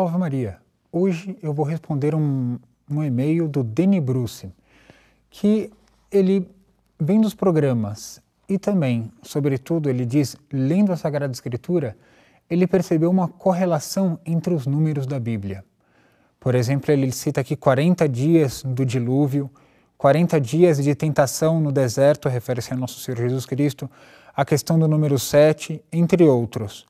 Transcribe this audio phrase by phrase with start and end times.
[0.00, 0.56] Salve Maria!
[0.90, 2.58] Hoje eu vou responder um,
[2.90, 4.50] um e-mail do Denny Bruce,
[5.28, 5.70] que
[6.10, 6.48] ele
[6.98, 11.98] vem dos programas e também, sobretudo, ele diz, lendo a Sagrada Escritura,
[12.48, 15.62] ele percebeu uma correlação entre os números da Bíblia.
[16.40, 19.50] Por exemplo, ele cita aqui 40 dias do dilúvio,
[19.98, 23.90] 40 dias de tentação no deserto, refere-se a nosso Senhor Jesus Cristo,
[24.34, 26.86] a questão do número 7, entre outros.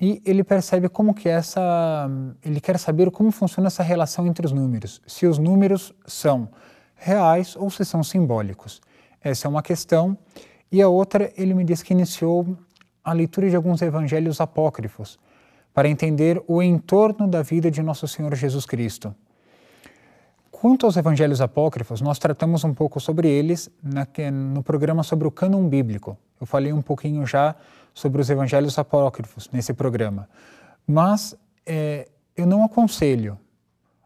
[0.00, 2.08] E ele percebe como que essa,
[2.44, 6.48] ele quer saber como funciona essa relação entre os números, se os números são
[6.94, 8.80] reais ou se são simbólicos.
[9.20, 10.16] Essa é uma questão.
[10.70, 12.56] E a outra, ele me diz que iniciou
[13.02, 15.18] a leitura de alguns evangelhos apócrifos
[15.74, 19.14] para entender o entorno da vida de nosso Senhor Jesus Cristo.
[20.50, 23.70] Quanto aos evangelhos apócrifos, nós tratamos um pouco sobre eles
[24.32, 26.18] no programa sobre o cânon bíblico.
[26.40, 27.54] Eu falei um pouquinho já
[27.94, 30.28] sobre os evangelhos apócrifos nesse programa.
[30.86, 31.36] Mas
[31.66, 33.38] é, eu não aconselho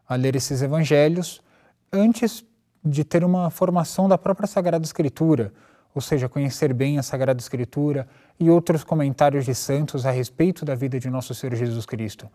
[0.07, 1.41] a ler esses evangelhos
[1.91, 2.43] antes
[2.83, 5.53] de ter uma formação da própria Sagrada Escritura,
[5.95, 8.07] ou seja, conhecer bem a Sagrada Escritura
[8.39, 12.29] e outros comentários de santos a respeito da vida de nosso Senhor Jesus Cristo.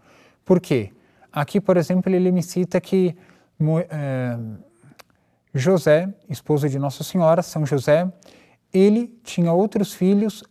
[0.45, 0.93] Por quê?
[1.33, 3.15] Aqui, por exemplo, ele me cita que
[3.91, 4.39] é,
[5.53, 8.11] José, esposo de Nossa Senhora, São José,
[8.73, 10.45] ele tinha outros filhos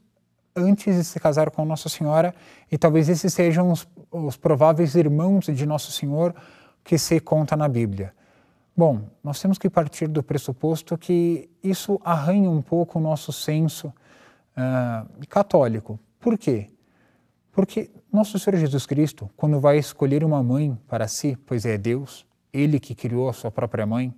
[0.56, 2.34] antes de se casar com Nossa Senhora,
[2.72, 6.34] e talvez esses sejam os, os prováveis irmãos de Nosso Senhor
[6.84, 8.14] que se conta na Bíblia.
[8.76, 13.88] Bom, nós temos que partir do pressuposto que isso arranha um pouco o nosso senso
[13.88, 16.00] uh, católico.
[16.20, 16.70] Por quê?
[17.52, 22.26] Porque nosso Senhor Jesus Cristo, quando vai escolher uma mãe para si, pois é Deus,
[22.54, 24.14] Ele que criou a sua própria mãe,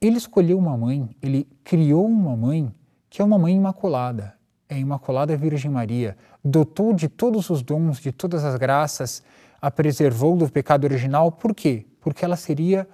[0.00, 2.70] Ele escolheu uma mãe, Ele criou uma mãe
[3.12, 4.32] que é uma mãe imaculada,
[4.66, 9.22] é a Imaculada Virgem Maria, dotou de todos os dons, de todas as graças,
[9.60, 11.30] a preservou do pecado original.
[11.30, 11.84] Por quê?
[12.00, 12.88] Porque ela seria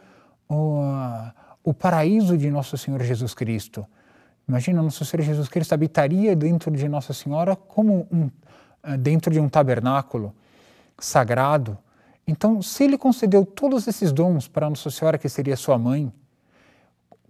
[0.48, 0.80] o,
[1.62, 3.86] o paraíso de Nosso Senhor Jesus Cristo.
[4.48, 8.28] Imagina, Nosso Senhor Jesus Cristo habitaria dentro de Nossa Senhora como um,
[8.82, 10.34] eh, dentro de um tabernáculo
[10.98, 11.78] sagrado.
[12.26, 16.12] Então, se ele concedeu todos esses dons para Nossa Senhora, que seria sua mãe,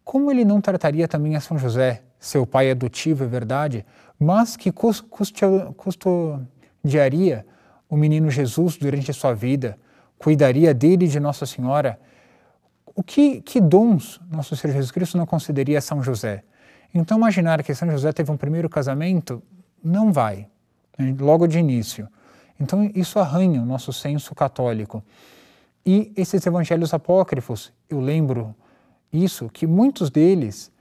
[0.02, 3.84] como ele não trataria também a São José, seu pai adotivo, é verdade,
[4.18, 4.72] mas que
[5.76, 7.46] custodiaria
[7.88, 9.78] o menino Jesus durante a sua vida,
[10.18, 11.98] cuidaria dele e de Nossa Senhora.
[12.94, 16.42] O que, que dons nosso Senhor Jesus Cristo não concederia a São José?
[16.92, 19.42] Então, imaginar que São José teve um primeiro casamento,
[19.82, 20.48] não vai,
[20.98, 22.08] né, logo de início.
[22.60, 25.02] Então, isso arranha o nosso senso católico.
[25.86, 28.54] E esses evangelhos apócrifos, eu lembro
[29.12, 30.72] isso, que muitos deles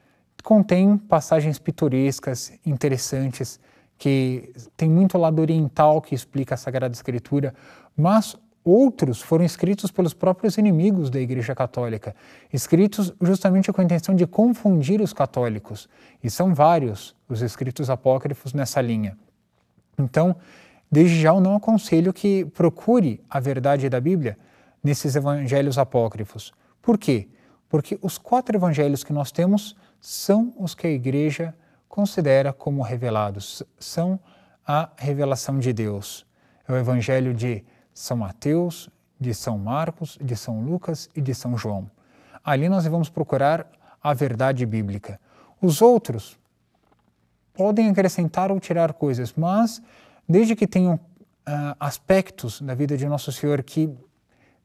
[0.48, 3.60] contém passagens pitorescas, interessantes,
[3.98, 7.54] que tem muito lado oriental que explica a Sagrada Escritura,
[7.98, 12.16] mas outros foram escritos pelos próprios inimigos da Igreja Católica,
[12.54, 15.90] escritos justamente com a intenção de confundir os católicos.
[16.24, 19.18] E são vários os escritos apócrifos nessa linha.
[20.00, 20.34] Então,
[20.90, 24.38] desde já eu não aconselho que procure a verdade da Bíblia
[24.82, 26.54] nesses evangelhos apócrifos.
[26.82, 27.28] Por quê?
[27.68, 31.56] Porque os quatro evangelhos que nós temos são os que a igreja
[31.88, 34.20] considera como revelados, são
[34.66, 36.26] a revelação de Deus.
[36.68, 37.64] É o evangelho de
[37.94, 41.90] São Mateus, de São Marcos, de São Lucas e de São João.
[42.44, 43.66] Ali nós vamos procurar
[44.02, 45.20] a verdade bíblica.
[45.62, 46.38] Os outros
[47.54, 49.82] podem acrescentar ou tirar coisas, mas
[50.30, 53.90] desde que tenham uh, aspectos da vida de Nosso Senhor que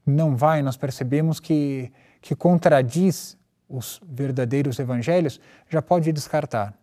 [0.04, 3.38] não vai, nós percebemos que, que contradiz
[3.72, 6.74] os verdadeiros evangelhos, já pode descartar.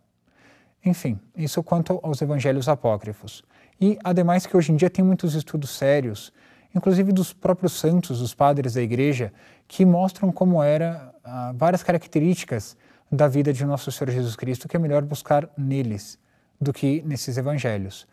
[0.84, 3.44] Enfim, isso quanto aos evangelhos apócrifos.
[3.80, 6.32] E, ademais, que hoje em dia tem muitos estudos sérios,
[6.74, 9.32] inclusive dos próprios santos, dos padres da igreja,
[9.68, 12.76] que mostram como era ah, várias características
[13.10, 16.18] da vida de nosso Senhor Jesus Cristo, que é melhor buscar neles
[16.60, 18.06] do que nesses evangelhos.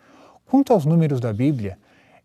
[0.46, 1.78] Quanto aos números da Bíblia,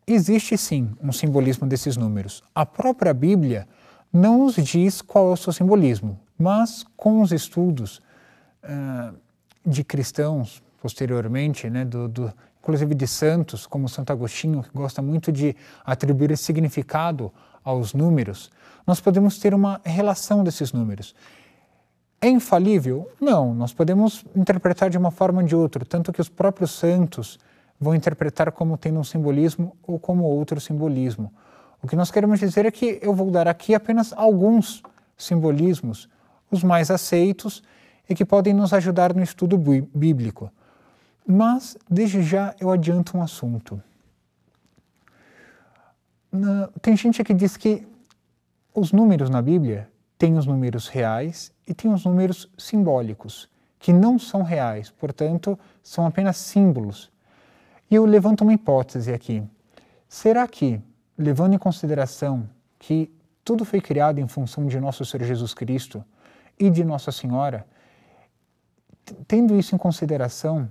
[0.07, 2.43] existe sim um simbolismo desses números.
[2.55, 3.67] A própria Bíblia
[4.13, 8.03] não nos diz qual é o seu simbolismo, mas com os estudos
[8.65, 9.15] uh,
[9.65, 15.31] de cristãos posteriormente, né, do, do, inclusive de santos, como Santo Agostinho, que gosta muito
[15.31, 15.55] de
[15.85, 17.33] atribuir esse significado
[17.63, 18.51] aos números,
[18.85, 21.15] nós podemos ter uma relação desses números.
[22.21, 23.09] É infalível?
[23.21, 27.39] Não, nós podemos interpretar de uma forma ou de outra, tanto que os próprios santos
[27.81, 31.33] vão interpretar como tendo um simbolismo ou como outro simbolismo.
[31.83, 34.83] O que nós queremos dizer é que eu vou dar aqui apenas alguns
[35.17, 36.09] simbolismos,
[36.51, 37.63] os mais aceitos
[38.09, 40.51] e que podem nos ajudar no estudo bíblico.
[41.27, 43.83] Mas, desde já, eu adianto um assunto.
[46.81, 47.87] tem gente que diz que
[48.75, 53.49] os números na Bíblia têm os números reais e tem os números simbólicos,
[53.79, 57.11] que não são reais, portanto, são apenas símbolos.
[57.91, 59.43] E eu levanto uma hipótese aqui.
[60.09, 60.81] Será que,
[61.23, 62.49] levando em consideração
[62.79, 63.11] que
[63.45, 66.05] tudo foi criado em função de nosso Senhor Jesus Cristo
[66.59, 67.65] e de Nossa Senhora,
[69.27, 70.71] tendo isso em consideração,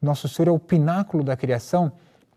[0.00, 1.92] nosso Senhor é o pináculo da criação,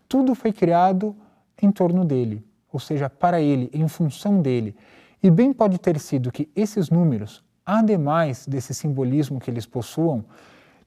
[0.07, 1.15] tudo foi criado
[1.61, 4.75] em torno dele, ou seja, para ele, em função dele.
[5.21, 10.25] E bem pode ter sido que esses números, ademais desse simbolismo que eles possuam,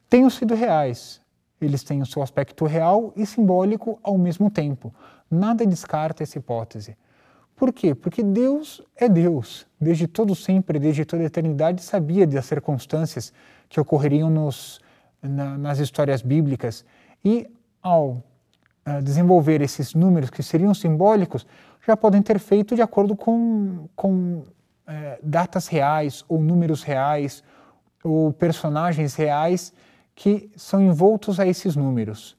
[0.08, 1.21] tenham sido reais.
[1.64, 4.92] Eles têm o seu aspecto real e simbólico ao mesmo tempo.
[5.30, 6.96] Nada descarta essa hipótese.
[7.54, 7.94] Por quê?
[7.94, 9.66] Porque Deus é Deus.
[9.80, 13.32] Desde todo sempre, desde toda a eternidade, sabia das circunstâncias
[13.68, 14.80] que ocorreriam nos,
[15.22, 16.84] na, nas histórias bíblicas.
[17.24, 17.48] E
[17.80, 21.46] ao uh, desenvolver esses números que seriam simbólicos,
[21.86, 24.44] já podem ter feito de acordo com, com uh,
[25.22, 27.44] datas reais, ou números reais,
[28.02, 29.72] ou personagens reais
[30.14, 32.36] que são envoltos a esses números.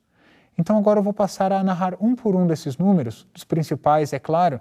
[0.58, 4.20] Então agora eu vou passar a narrar um por um desses números, dos principais, é
[4.20, 4.60] claro,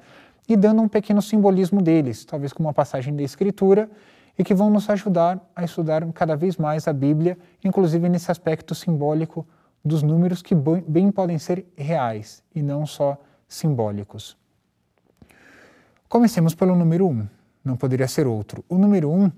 [0.48, 3.90] e dando um pequeno simbolismo deles, talvez com uma passagem da Escritura,
[4.38, 8.74] e que vão nos ajudar a estudar cada vez mais a Bíblia, inclusive nesse aspecto
[8.74, 9.46] simbólico
[9.84, 14.36] dos números que bem podem ser reais e não só simbólicos.
[16.08, 17.28] Comecemos pelo número 1, um.
[17.64, 18.64] não poderia ser outro.
[18.68, 19.32] O número 1, um,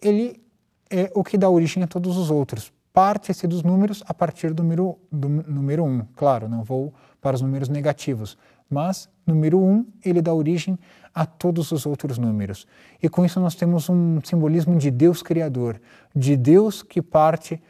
[0.00, 0.42] ele
[0.90, 2.72] é o que dá origem a todos os outros.
[2.92, 5.88] Parte-se dos números a partir do número, do número 1.
[5.88, 6.06] Um.
[6.14, 6.92] Claro, não vou
[7.22, 8.36] para os números negativos,
[8.68, 10.78] mas número 1 um, ele dá origem
[11.14, 12.66] a todos os outros números.
[13.02, 15.80] E com isso nós temos um simbolismo de Deus criador,
[16.14, 17.62] de Deus que parte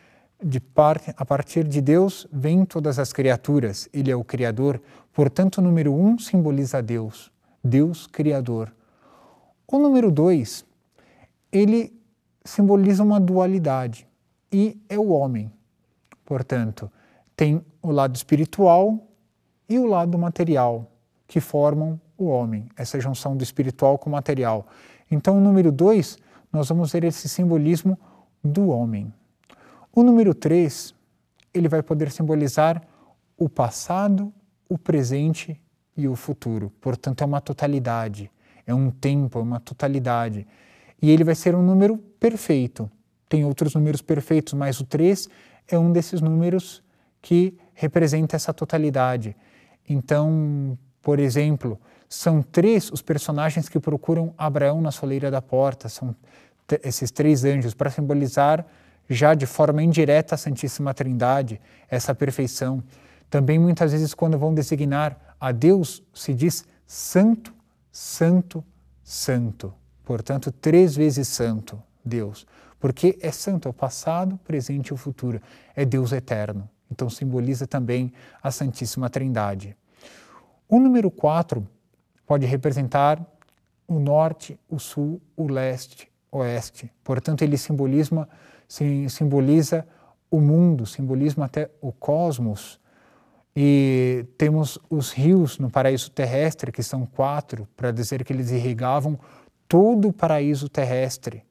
[0.45, 3.89] de parte a partir de Deus vêm todas as criaturas.
[3.93, 4.83] Ele é o criador,
[5.13, 7.31] portanto o número 1 um simboliza Deus,
[7.63, 8.75] Deus criador.
[9.69, 10.65] O número 2,
[11.53, 11.93] ele
[12.45, 14.07] simboliza uma dualidade
[14.53, 15.51] e é o homem.
[16.25, 16.91] Portanto,
[17.35, 19.09] tem o lado espiritual
[19.69, 20.91] e o lado material
[21.27, 24.67] que formam o homem, essa junção do espiritual com o material.
[25.11, 26.19] Então, o número 2,
[26.53, 27.99] nós vamos ver esse simbolismo
[28.45, 29.13] do homem.
[29.93, 30.95] O número 3,
[31.55, 32.83] ele vai poder simbolizar
[33.37, 34.33] o passado,
[34.69, 35.61] o presente
[35.97, 36.71] e o futuro.
[36.81, 38.31] Portanto, é uma totalidade,
[38.67, 40.47] é um tempo, é uma totalidade.
[41.01, 42.91] E ele vai ser um número perfeito.
[43.33, 45.27] Tem outros números perfeitos, mas o 3
[45.67, 46.85] é um desses números
[47.23, 49.35] que representa essa totalidade.
[49.89, 51.81] Então, por exemplo,
[52.11, 56.15] são três os personagens que procuram Abraão na soleira da porta, são
[56.85, 58.67] esses três anjos, para simbolizar
[59.09, 61.59] já de forma indireta a Santíssima Trindade,
[61.89, 62.85] essa perfeição.
[63.31, 67.55] Também muitas vezes, quando vão designar a Deus, se diz Santo,
[67.91, 68.63] Santo,
[69.03, 69.73] Santo.
[70.05, 72.47] Portanto, três vezes Santo, Deus.
[72.83, 75.41] Porque é santo, é o passado, presente e o futuro.
[75.77, 76.69] É Deus eterno.
[76.91, 78.13] Então, simboliza também
[78.43, 79.77] a Santíssima Trindade.
[80.69, 81.65] O número 4
[82.27, 83.25] pode representar
[83.87, 86.91] o norte, o sul, o leste, oeste.
[87.05, 88.29] Portanto, ele simboliza,
[89.09, 89.87] simboliza
[90.29, 92.81] o mundo, simboliza até o cosmos.
[93.55, 99.17] E temos os rios no paraíso terrestre, que são quatro, para dizer que eles irrigavam
[99.69, 101.45] todo o paraíso terrestre.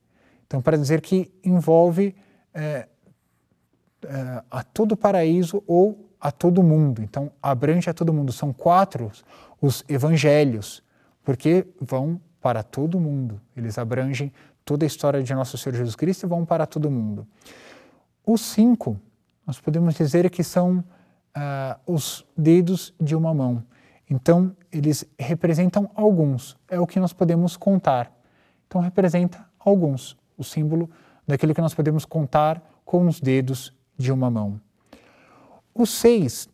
[0.51, 2.13] Então, para dizer que envolve
[2.53, 2.85] é,
[4.03, 7.01] é, a todo o paraíso ou a todo mundo.
[7.01, 8.33] Então, abrange a todo mundo.
[8.33, 9.09] São quatro
[9.61, 10.83] os evangelhos,
[11.23, 13.39] porque vão para todo mundo.
[13.55, 14.29] Eles abrangem
[14.65, 17.25] toda a história de nosso Senhor Jesus Cristo e vão para todo mundo.
[18.25, 18.99] Os cinco,
[19.47, 23.63] nós podemos dizer que são uh, os dedos de uma mão.
[24.09, 28.11] Então, eles representam alguns, é o que nós podemos contar.
[28.67, 30.89] Então, representa alguns, o símbolo
[31.27, 34.59] daquilo que nós podemos contar com os dedos de uma mão.
[35.73, 36.49] O 6,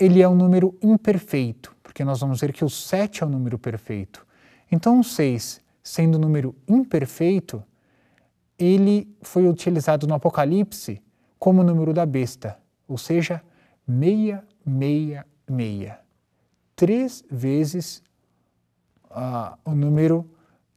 [0.00, 3.58] ele é um número imperfeito, porque nós vamos ver que o 7 é um número
[3.58, 4.26] perfeito.
[4.70, 7.62] Então, o 6, sendo um número imperfeito,
[8.58, 11.00] ele foi utilizado no Apocalipse
[11.38, 13.42] como o número da besta, ou seja,
[13.86, 16.00] meia, meia, meia.
[16.74, 18.02] Três vezes
[19.10, 20.28] uh, o número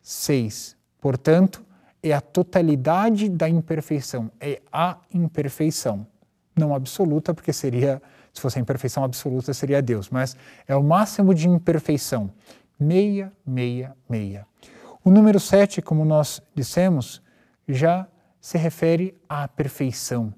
[0.02, 0.78] 6.
[1.02, 1.66] Portanto,
[2.02, 6.08] é a totalidade da imperfeição, é a imperfeição
[6.56, 8.02] não absoluta, porque seria,
[8.34, 10.36] se fosse a imperfeição absoluta, seria Deus, mas
[10.68, 12.32] é o máximo de imperfeição.
[12.80, 14.46] Meia, meia, meia.
[15.04, 17.22] O número 7, como nós dissemos,
[17.68, 18.08] já
[18.40, 20.34] se refere à perfeição.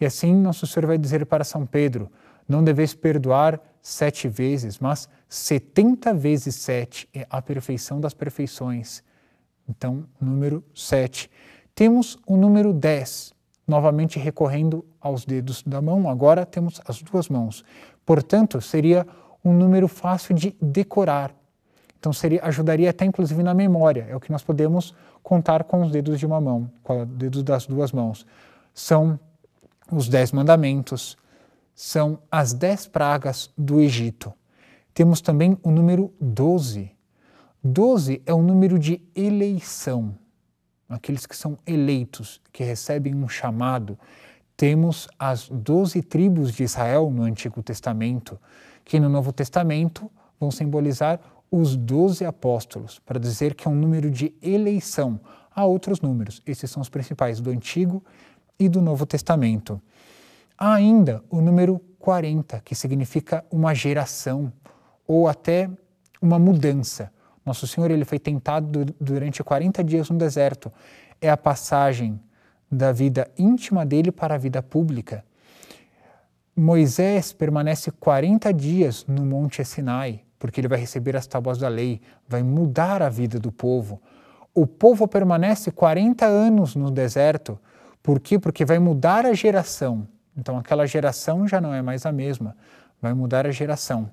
[0.00, 2.10] E assim nosso Senhor vai dizer para São Pedro:
[2.48, 9.02] não deveis perdoar sete vezes, mas 70 vezes sete é a perfeição das perfeições.
[9.68, 11.30] Então, número 7.
[11.74, 13.32] Temos o número 10,
[13.66, 17.64] novamente recorrendo aos dedos da mão, agora temos as duas mãos.
[18.06, 19.06] Portanto, seria
[19.44, 21.34] um número fácil de decorar.
[21.98, 25.90] Então, seria, ajudaria até inclusive na memória, é o que nós podemos contar com os
[25.90, 28.26] dedos de uma mão, com os dedos das duas mãos.
[28.74, 29.18] São
[29.90, 31.16] os dez mandamentos,
[31.74, 34.32] são as dez pragas do Egito.
[34.92, 36.93] Temos também o número 12.
[37.66, 40.14] 12 é o número de eleição,
[40.86, 43.98] aqueles que são eleitos, que recebem um chamado.
[44.54, 48.38] Temos as doze tribos de Israel no Antigo Testamento,
[48.84, 51.18] que no Novo Testamento vão simbolizar
[51.50, 55.18] os doze apóstolos, para dizer que é um número de eleição.
[55.50, 58.04] Há outros números, esses são os principais do Antigo
[58.58, 59.80] e do Novo Testamento.
[60.58, 64.52] Há ainda o número 40, que significa uma geração
[65.06, 65.70] ou até
[66.20, 67.10] uma mudança.
[67.44, 70.72] Nosso Senhor ele foi tentado durante 40 dias no deserto.
[71.20, 72.20] É a passagem
[72.70, 75.24] da vida íntima dele para a vida pública.
[76.56, 82.00] Moisés permanece 40 dias no Monte Sinai, porque ele vai receber as tábuas da lei,
[82.28, 84.00] vai mudar a vida do povo.
[84.54, 87.58] O povo permanece 40 anos no deserto,
[88.02, 88.38] por quê?
[88.38, 90.06] Porque vai mudar a geração.
[90.36, 92.56] Então, aquela geração já não é mais a mesma,
[93.00, 94.10] vai mudar a geração.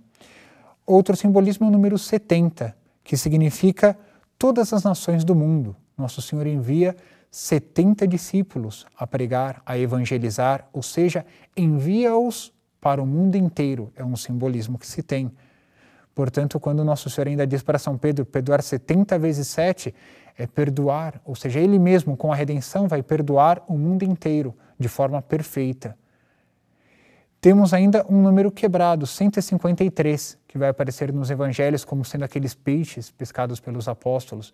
[0.85, 3.98] Outro simbolismo é o número 70, que significa
[4.38, 5.75] todas as nações do mundo.
[5.98, 6.96] Nosso Senhor envia
[7.29, 13.91] 70 discípulos a pregar, a evangelizar, ou seja, envia-os para o mundo inteiro.
[13.96, 15.31] É um simbolismo que se tem.
[16.13, 19.93] Portanto, quando Nosso Senhor ainda diz para São Pedro perdoar 70 vezes 7,
[20.38, 24.89] é perdoar, ou seja, Ele mesmo, com a redenção, vai perdoar o mundo inteiro de
[24.89, 25.96] forma perfeita.
[27.41, 33.10] Temos ainda um número quebrado, 153, que vai aparecer nos evangelhos como sendo aqueles peixes
[33.10, 34.53] pescados pelos apóstolos,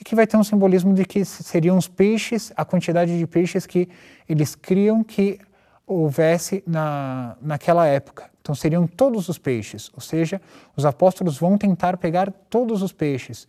[0.00, 3.66] e que vai ter um simbolismo de que seriam os peixes, a quantidade de peixes
[3.66, 3.90] que
[4.26, 5.38] eles criam que
[5.86, 8.30] houvesse na, naquela época.
[8.40, 10.40] Então seriam todos os peixes, ou seja,
[10.74, 13.46] os apóstolos vão tentar pegar todos os peixes,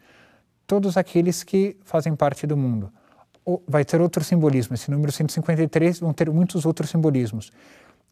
[0.67, 2.91] todos aqueles que fazem parte do mundo.
[3.65, 7.53] Vai ter outro simbolismo, esse número 153 vão ter muitos outros simbolismos.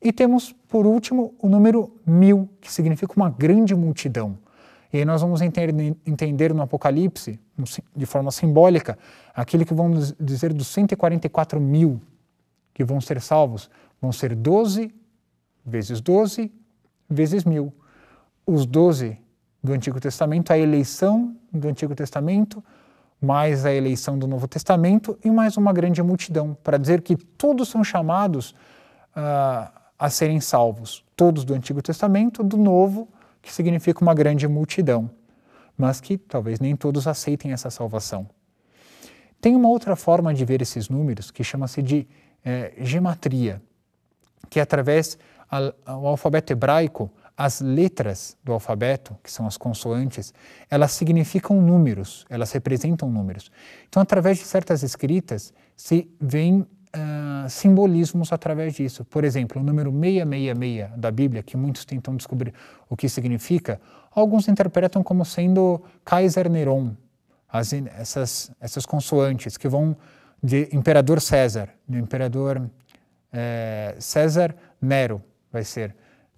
[0.03, 4.37] E temos, por último, o número mil, que significa uma grande multidão.
[4.91, 7.39] E aí nós vamos entender, no Apocalipse,
[7.95, 8.97] de forma simbólica,
[9.33, 12.01] aquele que vão dizer dos 144 mil
[12.73, 13.69] que vão ser salvos.
[14.01, 14.93] Vão ser 12
[15.65, 16.51] vezes 12
[17.09, 17.73] vezes mil.
[18.45, 19.17] Os 12
[19.63, 22.61] do Antigo Testamento, a eleição do Antigo Testamento,
[23.21, 27.69] mais a eleição do Novo Testamento e mais uma grande multidão, para dizer que todos
[27.69, 28.53] são chamados
[29.15, 33.07] uh, a serem salvos, todos do Antigo Testamento, do Novo,
[33.41, 35.09] que significa uma grande multidão,
[35.77, 38.27] mas que talvez nem todos aceitem essa salvação.
[39.39, 42.07] Tem uma outra forma de ver esses números que chama-se de
[42.45, 43.61] é, gematria,
[44.49, 45.17] que é através
[45.85, 50.33] do alfabeto hebraico, as letras do alfabeto, que são as consoantes,
[50.69, 53.51] elas significam números, elas representam números.
[53.89, 59.03] Então, através de certas escritas, se vem uh, simbolismos através disso.
[59.05, 62.53] Por exemplo, o número 666 da Bíblia, que muitos tentam descobrir
[62.89, 63.79] o que significa,
[64.11, 66.91] alguns interpretam como sendo Kaiser Neron,
[67.49, 69.95] as, essas, essas consoantes que vão
[70.41, 72.69] de Imperador César, do Imperador
[73.31, 75.21] é, César Nero,
[75.51, 75.95] vai ser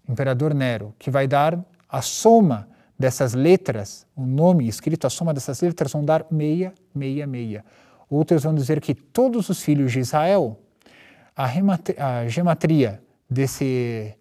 [0.07, 1.59] Imperador Nero, que vai dar
[1.89, 7.63] a soma dessas letras, o nome escrito, a soma dessas letras vão dar 666.
[8.09, 10.59] Outros vão dizer que todos os filhos de Israel,
[11.35, 14.15] a, a gematria desse,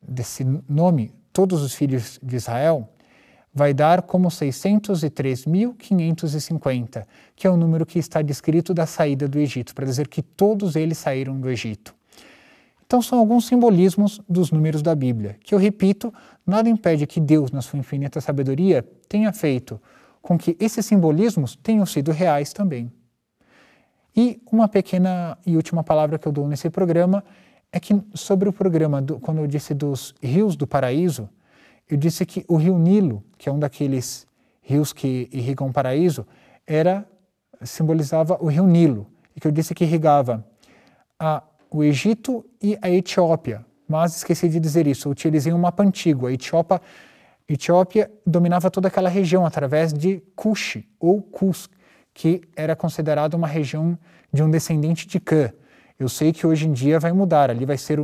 [0.00, 2.88] desse nome, todos os filhos de Israel,
[3.52, 9.74] vai dar como 603.550, que é o número que está descrito da saída do Egito,
[9.74, 11.94] para dizer que todos eles saíram do Egito.
[12.86, 16.12] Então, são alguns simbolismos dos números da Bíblia, que eu repito,
[16.44, 19.80] nada impede que Deus, na sua infinita sabedoria, tenha feito
[20.20, 22.90] com que esses simbolismos tenham sido reais também.
[24.16, 27.24] E uma pequena e última palavra que eu dou nesse programa
[27.72, 31.28] é que sobre o programa, do, quando eu disse dos rios do paraíso,
[31.88, 34.26] eu disse que o rio Nilo, que é um daqueles
[34.62, 36.26] rios que irrigam o paraíso,
[36.66, 37.06] era
[37.62, 40.44] simbolizava o rio Nilo, e que eu disse que irrigava
[41.18, 43.64] a, o Egito e a Etiópia.
[43.88, 46.26] Mas esqueci de dizer isso, eu utilizei um mapa antigo.
[46.26, 46.80] A Etiópia,
[47.48, 51.68] Etiópia dominava toda aquela região através de Cush ou Cus,
[52.20, 53.98] que era considerada uma região
[54.30, 55.50] de um descendente de Cã.
[55.98, 57.98] Eu sei que hoje em dia vai mudar, ali vai ser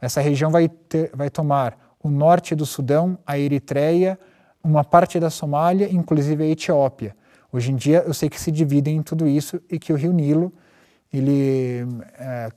[0.00, 4.18] essa região vai, ter, vai tomar o norte do Sudão, a Eritreia,
[4.64, 7.14] uma parte da Somália, inclusive a Etiópia.
[7.52, 10.14] Hoje em dia eu sei que se dividem em tudo isso e que o rio
[10.14, 10.50] Nilo
[11.12, 11.86] ele
[12.18, 12.48] é,